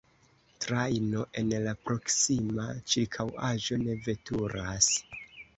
Trajno 0.63 1.25
en 1.41 1.51
la 1.67 1.75
proksima 1.89 2.65
ĉirkaŭaĵo 2.95 3.81
ne 3.85 4.01
veturas. 4.09 4.93